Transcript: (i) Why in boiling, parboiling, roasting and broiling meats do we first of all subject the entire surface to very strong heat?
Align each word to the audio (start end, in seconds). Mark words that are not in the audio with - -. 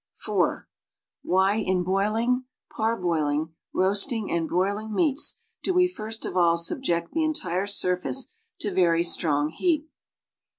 (i) 0.27 0.57
Why 1.21 1.55
in 1.57 1.83
boiling, 1.83 2.45
parboiling, 2.71 3.53
roasting 3.71 4.31
and 4.31 4.47
broiling 4.49 4.95
meats 4.95 5.35
do 5.61 5.75
we 5.75 5.87
first 5.87 6.25
of 6.25 6.35
all 6.35 6.57
subject 6.57 7.11
the 7.11 7.23
entire 7.23 7.67
surface 7.67 8.33
to 8.61 8.73
very 8.73 9.03
strong 9.03 9.49
heat? 9.49 9.85